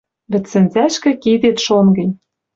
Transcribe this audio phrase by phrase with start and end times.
[0.31, 2.13] Вӹдсӹнзӓшкӹ кидет шон гӹнь.